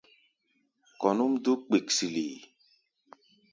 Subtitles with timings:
[0.99, 2.41] Kɔ̧ núʼm dúk kpiksilik.